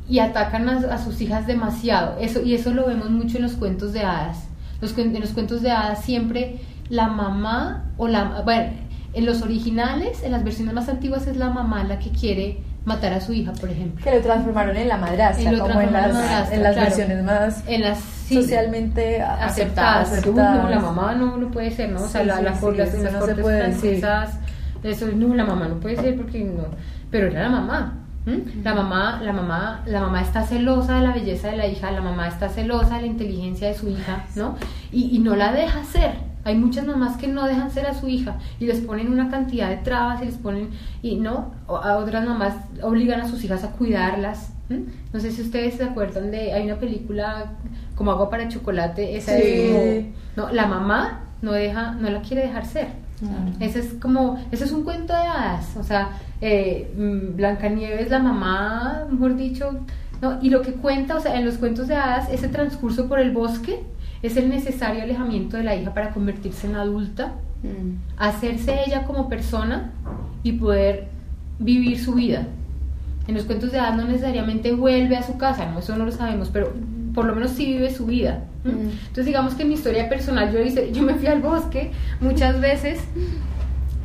[0.09, 2.17] y atacan a, a sus hijas demasiado.
[2.21, 4.49] Eso, y eso lo vemos mucho en los cuentos de hadas.
[4.81, 8.71] Los, en los cuentos de hadas siempre la mamá o la, bueno,
[9.15, 13.13] en los originales, en las versiones más antiguas es la mamá la que quiere matar
[13.13, 14.03] a su hija, por ejemplo.
[14.05, 16.89] Que lo transformaron en la madrastra, lo como en las, en madrastra, en las claro.
[16.89, 20.27] versiones más En las sí, socialmente aceptadas.
[20.27, 22.03] no, la mamá no, no puede ser, ¿no?
[22.03, 24.01] O sea, Sí, la, sí, sí, las, las no se cortes puede decir.
[24.01, 24.39] francesas,
[24.83, 26.65] eso, no, la mamá no puede ser porque no.
[27.11, 27.95] Pero era la mamá.
[28.63, 32.03] La mamá, la mamá, la mamá está celosa de la belleza de la hija, la
[32.03, 34.57] mamá está celosa de la inteligencia de su hija, ¿no?
[34.93, 36.28] Y, y no la deja ser.
[36.49, 39.69] Hay muchas mamás que no dejan ser a su hija y les ponen una cantidad
[39.69, 40.71] de trabas y les ponen,
[41.03, 44.55] y no, a otras mamás obligan a sus hijas a cuidarlas.
[45.13, 47.53] No sé si ustedes se acuerdan de, hay una película
[47.95, 50.13] como agua para chocolate, esa Sí.
[50.37, 52.89] como, no, la mamá no deja, no la quiere dejar ser.
[53.61, 58.21] Ese es como, ese es un cuento de hadas, o sea, eh, mm, Blancanieves, la
[58.21, 59.81] mamá, mejor dicho,
[60.23, 63.19] no, y lo que cuenta, o sea, en los cuentos de hadas, ese transcurso por
[63.19, 63.83] el bosque
[64.23, 67.99] es el necesario alejamiento de la hija para convertirse en adulta, Mm.
[68.19, 69.91] hacerse ella como persona
[70.45, 71.09] y poder
[71.59, 72.47] vivir su vida.
[73.27, 76.13] En los cuentos de hadas no necesariamente vuelve a su casa, no, eso no lo
[76.13, 76.73] sabemos, pero
[77.15, 78.45] por lo menos sí vive su vida.
[78.65, 78.69] Mm.
[79.09, 82.61] Entonces digamos que en mi historia personal yo hice, yo me fui al bosque muchas
[82.61, 83.01] veces,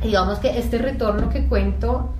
[0.02, 2.12] digamos que este retorno que cuento,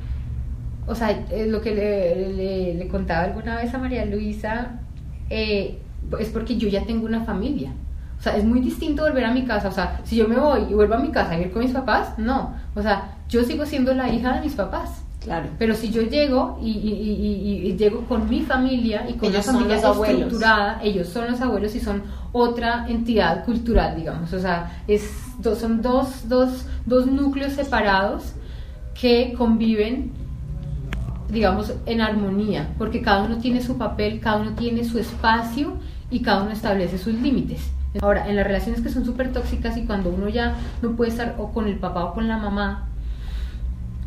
[0.86, 4.80] o sea, es lo que le, le- le contaba alguna vez a María Luisa,
[5.30, 5.78] eh,
[6.20, 7.72] es porque yo ya tengo una familia.
[8.24, 9.68] O sea, es muy distinto volver a mi casa.
[9.68, 11.72] O sea, si yo me voy y vuelvo a mi casa a vivir con mis
[11.72, 12.54] papás, no.
[12.74, 15.02] O sea, yo sigo siendo la hija de mis papás.
[15.20, 15.48] Claro.
[15.58, 19.28] Pero si yo llego y, y- y- y- y llego con mi familia y con
[19.28, 19.76] Ellos una familia
[20.20, 24.32] estructurada, ellos son los abuelos y son otra entidad cultural, digamos.
[24.32, 25.10] O sea, es,
[25.60, 28.32] son dos, dos, dos núcleos separados
[28.98, 30.12] que conviven,
[31.30, 35.74] digamos, en armonía, porque cada uno tiene su papel, cada uno tiene su espacio
[36.10, 37.60] y cada uno establece sus límites.
[38.00, 41.36] Ahora, en las relaciones que son súper tóxicas y cuando uno ya no puede estar
[41.38, 42.88] o con el papá o con la mamá,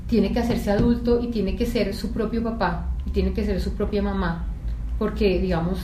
[0.07, 3.61] tiene que hacerse adulto y tiene que ser su propio papá y tiene que ser
[3.61, 4.45] su propia mamá,
[4.99, 5.79] porque digamos,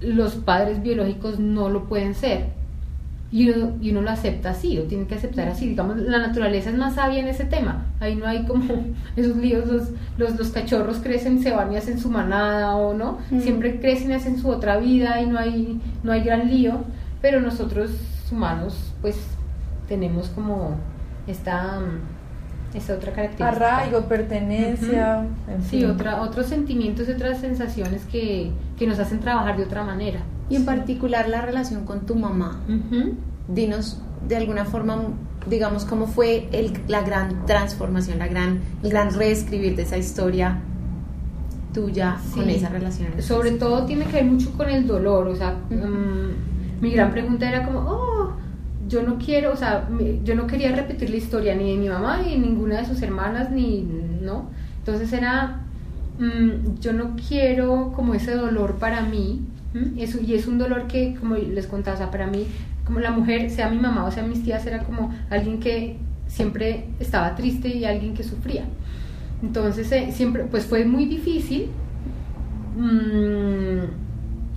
[0.00, 2.50] los padres biológicos no lo pueden ser
[3.32, 5.68] y uno, y uno lo acepta así, lo tiene que aceptar así.
[5.68, 7.86] Digamos, la naturaleza es más sabia en ese tema.
[8.00, 8.64] Ahí no hay como
[9.16, 13.18] esos líos, los, los, los cachorros crecen, se van y hacen su manada o no.
[13.40, 16.80] Siempre crecen y hacen su otra vida y no hay, no hay gran lío.
[17.20, 17.90] Pero nosotros
[18.30, 19.16] humanos, pues,
[19.88, 20.76] tenemos como
[21.26, 21.80] esta,
[22.74, 23.48] esta otra característica.
[23.48, 25.24] Arraigo, pertenencia.
[25.48, 25.90] en Sí, fin.
[25.90, 30.20] otra, otros sentimientos y otras sensaciones que, que nos hacen trabajar de otra manera.
[30.48, 32.60] Y en particular la relación con tu mamá.
[32.68, 33.14] Ujú.
[33.48, 34.98] Dinos de alguna forma,
[35.48, 40.58] digamos, cómo fue el- la gran transformación, la gran, el gran reescribir de esa historia
[41.72, 42.54] tuya con Sí.
[42.54, 43.08] esa relación.
[43.20, 47.48] Sobre todo tiene que ver mucho con el dolor, o sea, mm, mi gran pregunta
[47.48, 48.32] era como, oh,
[48.88, 49.88] yo no quiero, o sea,
[50.24, 53.02] yo no quería repetir la historia ni de mi mamá ni de ninguna de sus
[53.02, 53.86] hermanas, ni,
[54.22, 54.46] ¿no?
[54.78, 55.60] Entonces era,
[56.18, 59.42] mm, yo no quiero como ese dolor para mí,
[60.26, 62.46] y es un dolor que, como les contaba, para mí,
[62.84, 65.96] como la mujer, sea mi mamá o sea mis tías, era como alguien que
[66.28, 68.64] siempre estaba triste y alguien que sufría.
[69.42, 71.68] Entonces, eh, siempre, pues fue muy difícil.
[72.76, 73.84] mm,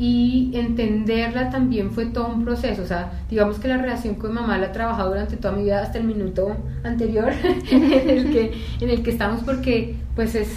[0.02, 2.82] y entenderla también fue todo un proceso.
[2.84, 5.82] O sea, digamos que la relación con mamá la he trabajado durante toda mi vida
[5.82, 7.30] hasta el minuto anterior
[7.72, 10.50] en, el que, en el que estamos, porque pues es,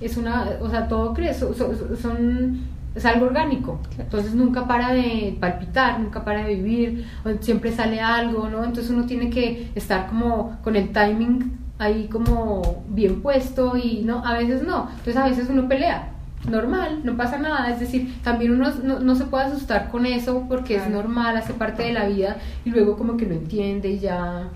[0.00, 2.60] es una, o sea, todo crece, so- so- son,
[2.94, 3.80] es algo orgánico.
[3.98, 7.06] Entonces nunca para de palpitar, nunca para de vivir,
[7.40, 8.64] siempre sale algo, ¿no?
[8.64, 14.24] Entonces uno tiene que estar como con el timing ahí como bien puesto y no,
[14.24, 14.88] a veces no.
[14.90, 16.10] Entonces a veces uno pelea.
[16.48, 20.44] Normal, no pasa nada, es decir, también uno no, no se puede asustar con eso
[20.46, 23.98] porque es normal, hace parte de la vida y luego como que lo entiende y
[23.98, 24.50] ya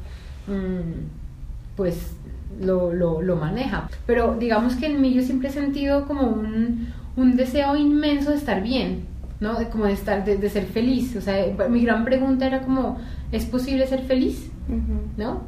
[0.48, 2.14] mm, pues
[2.60, 3.88] lo, lo, lo maneja.
[4.06, 8.36] Pero digamos que en mí yo siempre he sentido como un, un deseo inmenso de
[8.36, 9.00] estar bien,
[9.40, 9.58] ¿no?
[9.58, 11.14] De- Como de estar, de, de ser feliz.
[11.16, 11.36] O sea,
[11.68, 12.98] mi gran pregunta era como,
[13.32, 14.50] ¿es posible ser feliz?
[15.16, 15.42] ¿No?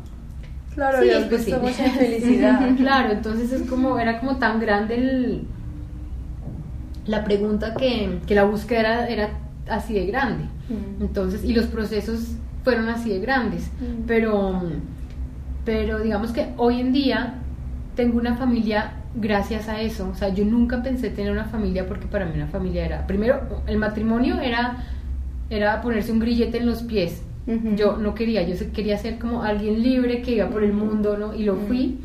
[0.75, 1.71] Claro, Sí, Dios, es pues posible.
[1.71, 2.61] estamos en felicidad.
[2.77, 5.43] claro, entonces es como, era como tan grande el,
[7.07, 9.29] la pregunta que, que la búsqueda era, era
[9.69, 10.45] así de grande.
[10.69, 11.03] Mm.
[11.03, 12.33] Entonces, y los procesos
[12.65, 13.71] fueron así de grandes.
[13.81, 14.03] Mm.
[14.07, 14.63] Pero,
[15.65, 17.35] pero digamos que hoy en día
[17.97, 20.09] tengo una familia gracias a eso.
[20.09, 23.63] O sea, yo nunca pensé tener una familia porque para mí una familia era, primero,
[23.67, 24.85] el matrimonio era,
[25.49, 27.23] era ponerse un grillete en los pies.
[27.47, 27.75] Ujú.
[27.77, 31.35] Yo no quería, yo quería ser como alguien libre que iba por el mundo, ¿no?
[31.35, 31.99] Y lo fui.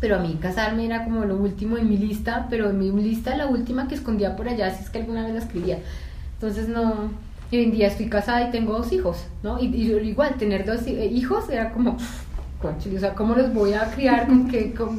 [0.00, 3.36] Pero a mí casarme era como lo último en mi lista, pero en mi lista
[3.36, 5.78] la última que escondía por allá, si es que alguna vez la escribía.
[6.34, 7.10] Entonces no,
[7.50, 9.58] y hoy en día estoy casada y tengo dos hijos, ¿no?
[9.58, 11.96] Y, y igual, tener dos eh, hijos era como,
[12.62, 14.26] o sea, ¿cómo los voy a criar?
[14.26, 14.74] ¿Con qué?
[14.74, 14.98] con-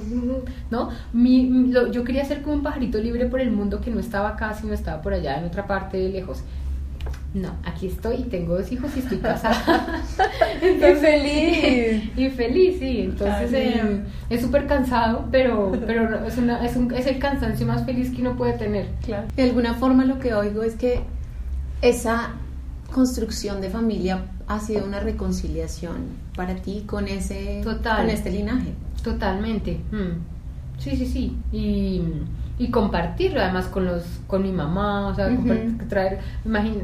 [0.72, 0.90] ¿No?
[1.12, 4.30] Mi, lo- yo quería ser como un pajarito libre por el mundo que no estaba
[4.30, 6.42] acá, sino estaba por allá, en otra parte, lejos.
[7.34, 10.02] No, aquí estoy y tengo dos hijos y estoy casada.
[10.62, 12.12] ¡Qué feliz!
[12.18, 13.02] y feliz, sí.
[13.02, 17.66] Entonces eh, es súper cansado, pero, pero no- es, una, es, un- es el cansancio
[17.68, 18.88] más feliz que uno puede tener.
[19.06, 19.28] Claro.
[19.36, 21.02] De alguna forma lo que oigo es que
[21.82, 22.32] esa
[22.90, 25.98] construcción de familia ha sido una reconciliación
[26.36, 27.98] para ti con ese Total.
[28.02, 28.74] con este linaje.
[29.04, 29.80] Totalmente.
[29.92, 30.40] mm.
[30.80, 31.38] Sí, sí, sí.
[31.52, 32.02] Y,
[32.58, 35.30] y compartirlo además con los con mi mamá, o sea,
[35.90, 36.20] traer,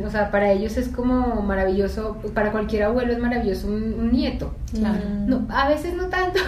[0.05, 4.53] o sea, para ellos es como maravilloso, para cualquier abuelo es maravilloso un, un nieto.
[4.73, 4.99] Claro.
[5.27, 6.39] No, a veces no tanto,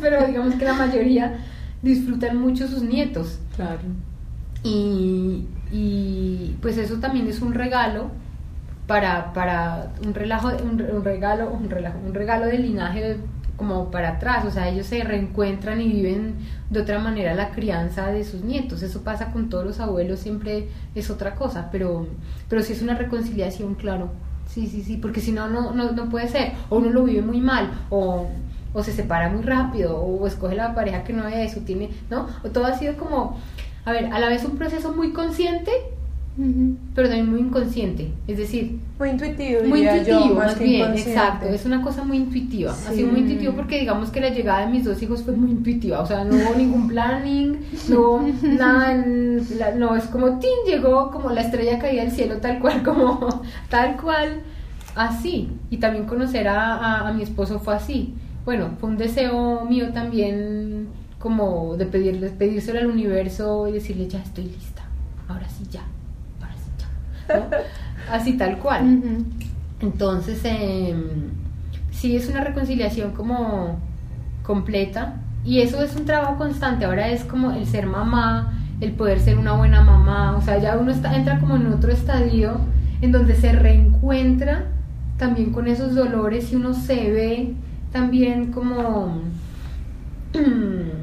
[0.00, 1.38] pero digamos que la mayoría
[1.82, 3.38] disfrutan mucho sus nietos.
[3.56, 3.80] Claro.
[4.64, 8.10] Y, y, pues eso también es un regalo
[8.86, 13.16] para, para un, relajo, un, un regalo, un, relajo, un regalo de linaje
[13.56, 16.34] como para atrás, o sea, ellos se reencuentran y viven
[16.70, 18.82] de otra manera la crianza de sus nietos.
[18.82, 22.08] Eso pasa con todos los abuelos, siempre es otra cosa, pero,
[22.48, 24.10] pero sí es una reconciliación, claro.
[24.48, 26.54] Sí, sí, sí, porque si no, no, no, no puede ser.
[26.70, 28.28] O uno lo vive muy mal, o,
[28.72, 32.26] o se separa muy rápido, o escoge la pareja que no es, o tiene, ¿no?
[32.42, 33.38] O todo ha sido como,
[33.84, 35.70] a ver, a la vez un proceso muy consciente,
[36.94, 38.10] pero también muy inconsciente.
[38.26, 41.46] Es decir, Muy intuitivo, muy diría yo, intuitivo, más bien, exacto.
[41.48, 42.72] Es una cosa muy intuitiva.
[42.72, 42.96] Ha Sí.
[42.96, 46.00] sido muy intuitivo porque digamos que la llegada de mis dos hijos fue muy intuitiva.
[46.00, 48.94] O sea, no hubo ningún planning, no hubo nada.
[49.76, 50.50] no, es como, ¡tin!
[50.66, 54.40] Llegó como la estrella caída del cielo, tal cual, como tal cual,
[54.94, 55.48] así.
[55.70, 58.14] Y también conocer a, a- a mi esposo fue así.
[58.44, 64.20] Bueno, fue un deseo mío también como de pedirle, pedírselo al universo y decirle, ya
[64.20, 64.82] estoy lista.
[65.28, 65.82] Ahora sí, ya.
[68.10, 69.00] Así tal cual.
[69.80, 71.30] Entonces, em,
[71.90, 73.78] sí es una reconciliación como
[74.42, 76.84] completa y eso es un trabajo constante.
[76.84, 80.76] Ahora es como el ser mamá, el poder ser una buena mamá, o sea, ya
[80.76, 82.60] uno está, entra como en otro estadio
[83.00, 84.64] en donde se reencuentra
[85.18, 87.54] también con esos dolores y uno se ve
[87.92, 89.20] también como...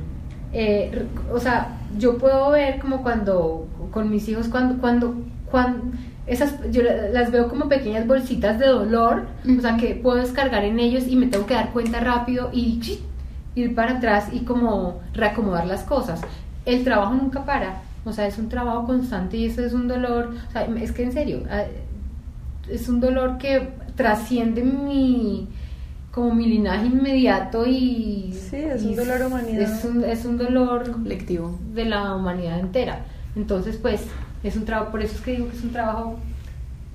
[0.51, 5.13] Eh, o sea, yo puedo ver como cuando con mis hijos, cuando, cuando,
[5.45, 5.91] cuando
[6.29, 9.25] esas, yo las veo como pequeñas bolsitas de dolor,
[9.57, 12.79] o sea, que puedo descargar en ellos y me tengo que dar cuenta rápido y
[13.55, 16.21] ir para atrás y como reacomodar las cosas.
[16.65, 20.35] El trabajo nunca para, o sea, es un trabajo constante y eso es un dolor,
[20.47, 21.63] o sea, es que en serio, ah,
[22.69, 25.47] es un dolor que trasciende mi
[26.11, 29.61] como mi linaje inmediato y sí es un dolor humanidad.
[29.61, 31.57] es un, es un dolor colectivo.
[31.73, 33.05] de la humanidad entera.
[33.35, 34.01] Entonces pues
[34.43, 36.19] es un trabajo por eso es que digo que es un trabajo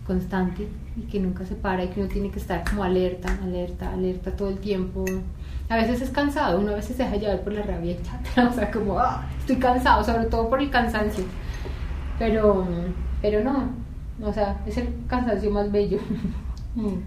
[0.07, 3.92] constante y que nunca se para y que uno tiene que estar como alerta alerta
[3.92, 5.04] alerta todo el tiempo
[5.68, 7.96] a veces es cansado uno a veces se deja llevar por la rabia
[8.50, 11.24] o sea como ah, estoy cansado sobre todo por el cansancio
[12.18, 12.66] pero
[13.22, 13.70] pero no
[14.22, 15.98] o sea es el cansancio más bello
[16.74, 17.02] Mm.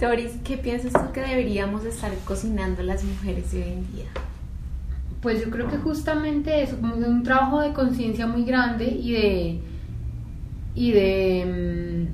[0.00, 4.04] Doris, ¿qué piensas tú que deberíamos estar cocinando las mujeres de hoy en día?
[5.26, 9.60] Pues yo creo que justamente eso, como un trabajo de conciencia muy grande y de
[10.72, 12.06] y de,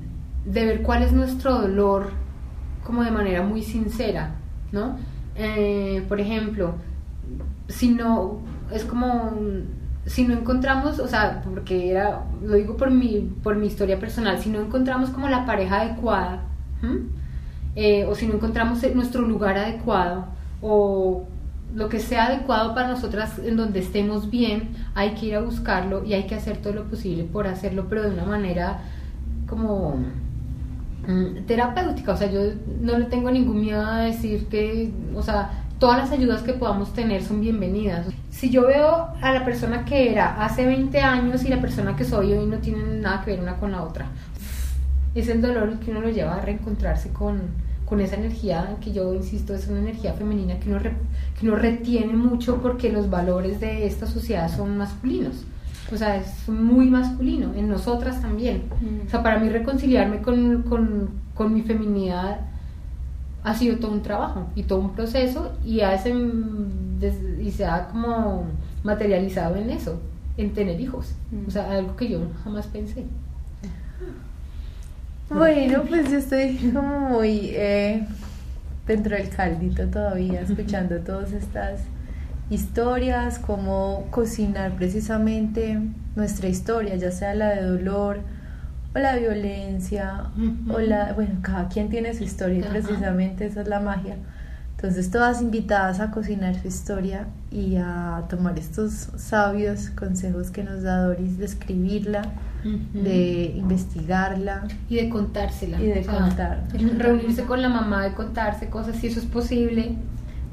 [0.47, 2.09] mm, de ver cuál es nuestro dolor
[2.83, 4.33] como de manera muy sincera,
[4.71, 4.97] ¿no?
[5.35, 6.73] Eh, por ejemplo,
[7.67, 8.39] si no,
[8.71, 9.31] es como
[10.07, 14.39] si no encontramos, o sea, porque era, lo digo por mi, por mi historia personal,
[14.39, 16.45] si no encontramos como la pareja adecuada,
[17.75, 20.25] eh, o si no encontramos nuestro lugar adecuado
[20.63, 21.27] o
[21.73, 26.03] lo que sea adecuado para nosotras en donde estemos bien, hay que ir a buscarlo
[26.05, 28.81] y hay que hacer todo lo posible por hacerlo, pero de una manera
[29.47, 29.95] como
[31.07, 32.13] mm, terapéutica.
[32.13, 32.41] O sea, yo
[32.81, 36.93] no le tengo ningún miedo a decir que, o sea, todas las ayudas que podamos
[36.93, 38.07] tener son bienvenidas.
[38.29, 42.03] Si yo veo a la persona que era hace 20 años y la persona que
[42.03, 44.07] soy hoy no tienen nada que ver una con la otra
[45.15, 47.41] es el dolor que uno lo lleva a reencontrarse con,
[47.85, 52.13] con esa energía que yo insisto es una energía femenina que uno, que uno retiene
[52.13, 55.45] mucho porque los valores de esta sociedad son masculinos.
[55.91, 58.63] O sea, es muy masculino, en nosotras también.
[58.81, 59.07] Mm.
[59.07, 62.39] O sea, para mí reconciliarme con, con, con, mi feminidad
[63.43, 66.15] ha sido todo un trabajo y todo un proceso y, ese,
[67.41, 68.45] y se ha como
[68.83, 69.99] materializado en eso,
[70.37, 71.13] en tener hijos.
[71.45, 73.05] O sea, algo que yo jamás pensé.
[75.35, 78.05] Bueno, pues yo estoy como muy eh,
[78.85, 81.81] dentro del caldito todavía, escuchando todas estas
[82.51, 85.79] historias, cómo cocinar precisamente
[86.15, 88.19] nuestra historia, ya sea la de dolor
[88.95, 90.25] o la violencia,
[90.71, 94.17] o la, bueno, cada quien tiene su historia y precisamente esa es la magia.
[94.75, 100.83] Entonces todas invitadas a cocinar su historia y a tomar estos sabios consejos que nos
[100.83, 102.23] da Doris de escribirla,
[102.63, 105.81] de investigarla y de contársela.
[105.81, 106.63] Y de contar.
[106.97, 109.95] Reunirse con la mamá, de contarse cosas si eso es posible,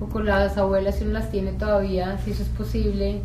[0.01, 3.23] o con las abuelas si uno las tiene todavía, si eso es posible.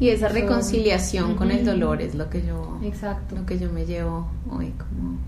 [0.00, 3.36] Y esa reconciliación con el dolor es lo que yo Exacto.
[3.36, 5.18] lo que yo me llevo hoy como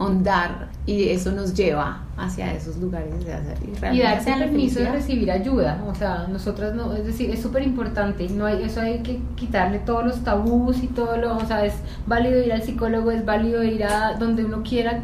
[0.00, 4.80] ondar y eso nos lleva hacia esos lugares de hacer y, y darse el permiso
[4.80, 5.84] de recibir ayuda.
[5.86, 9.78] O sea nosotras no es decir es súper importante no hay eso hay que quitarle
[9.80, 11.74] todos los tabús y todo lo o sea es
[12.06, 15.00] válido ir al psicólogo es válido ir a donde uno quiera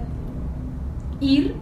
[1.21, 1.55] ir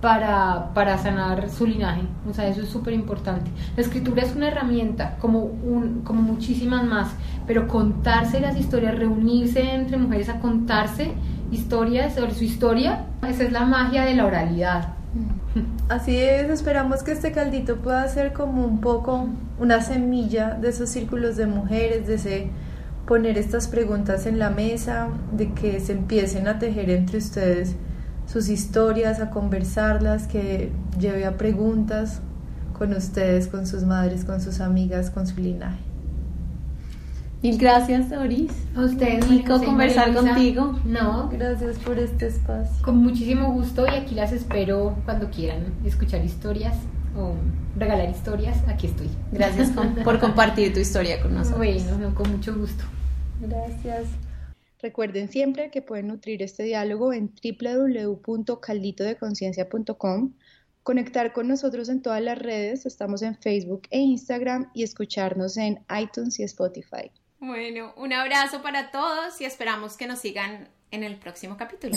[0.00, 2.02] para, para sanar su linaje.
[2.28, 6.84] O sea eso es súper importante la escritura es una herramienta como un como muchísimas
[6.84, 7.14] más
[7.46, 11.12] pero contarse las historias reunirse entre mujeres a contarse
[11.54, 13.06] historias sobre su historia.
[13.26, 14.94] Esa es la magia de la oralidad.
[15.88, 20.88] Así es, esperamos que este caldito pueda ser como un poco una semilla de esos
[20.88, 22.50] círculos de mujeres, de ese
[23.06, 27.76] poner estas preguntas en la mesa, de que se empiecen a tejer entre ustedes
[28.26, 32.20] sus historias, a conversarlas, que lleve a preguntas
[32.72, 35.93] con ustedes, con sus madres, con sus amigas, con su linaje.
[37.44, 38.50] Mil gracias, Doris.
[38.74, 39.28] A ustedes.
[39.28, 40.80] Rico conversar contigo.
[40.86, 42.82] No, gracias por este espacio.
[42.82, 46.74] Con muchísimo gusto y aquí las espero cuando quieran escuchar historias
[47.14, 47.34] o
[47.76, 48.66] regalar historias.
[48.66, 49.10] Aquí estoy.
[49.30, 49.72] Gracias
[50.04, 51.58] por compartir tu historia con nosotros.
[51.58, 52.82] Bueno, con mucho gusto.
[53.42, 54.06] Gracias.
[54.80, 57.30] Recuerden siempre que pueden nutrir este diálogo en
[58.24, 60.32] www.calditodeconciencia.com,
[60.82, 65.80] conectar con nosotros en todas las redes, estamos en Facebook e Instagram y escucharnos en
[65.90, 67.10] iTunes y Spotify.
[67.46, 71.94] Bueno, un abrazo para todos y esperamos que nos sigan en el próximo capítulo.